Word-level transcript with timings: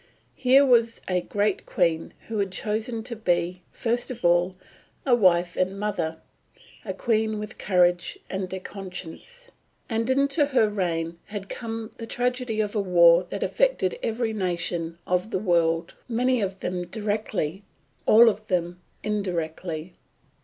Here 0.33 0.65
was 0.65 0.99
a 1.07 1.21
great 1.21 1.67
queen 1.67 2.15
who 2.27 2.39
had 2.39 2.51
chosen 2.51 3.03
to 3.03 3.15
be, 3.15 3.61
first 3.71 4.09
of 4.09 4.25
all, 4.25 4.55
a 5.05 5.13
wife 5.13 5.55
and 5.55 5.79
mother; 5.79 6.17
a 6.83 6.91
queen 6.91 7.37
with 7.37 7.59
courage 7.59 8.17
and 8.27 8.51
a 8.51 8.59
conscience. 8.59 9.51
And 9.87 10.09
into 10.09 10.47
her 10.47 10.67
reign 10.69 11.19
had 11.25 11.49
come 11.49 11.91
the 11.97 12.07
tragedy 12.07 12.59
of 12.61 12.75
a 12.75 12.81
war 12.81 13.27
that 13.29 13.43
affected 13.43 13.99
every 14.01 14.33
nation 14.33 14.97
of 15.05 15.29
the 15.29 15.37
world, 15.37 15.93
many 16.09 16.41
of 16.41 16.61
them 16.61 16.87
directly, 16.87 17.61
all 18.07 18.27
of 18.27 18.47
them 18.47 18.81
indirectly. 19.03 19.93